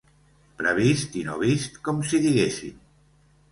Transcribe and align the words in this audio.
Previst 0.61 1.17
i 1.19 1.21
no 1.27 1.37
vist, 1.43 1.79
com 1.91 2.01
si 2.09 2.25
diguéssim. 2.27 2.83